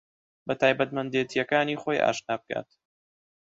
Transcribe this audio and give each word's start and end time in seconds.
بە 0.47 0.53
تایبەتمەندێتییەکانی 0.61 1.79
خۆی 1.81 2.03
ئاشنا 2.03 2.35
بکات 2.41 2.69